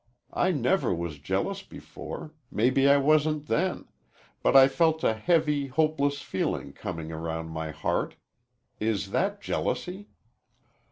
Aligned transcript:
I 0.33 0.49
never 0.51 0.91
was 0.95 1.19
jealous 1.19 1.61
before 1.61 2.33
maybe 2.49 2.89
I 2.89 2.97
wasn't 2.97 3.45
then 3.45 3.85
but 4.41 4.55
I 4.55 4.67
felt 4.67 5.03
a 5.03 5.13
heavy, 5.13 5.67
hopeless 5.67 6.23
feeling 6.23 6.73
coming 6.73 7.11
around 7.11 7.49
my 7.51 7.69
heart. 7.69 8.15
Is 8.79 9.11
that 9.11 9.41
jealousy?" 9.41 10.09